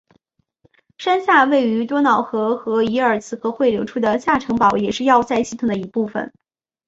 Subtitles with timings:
[0.97, 6.33] 山下位于多瑙河和伊尔茨河汇流处的下城堡也是要塞系统的一部分。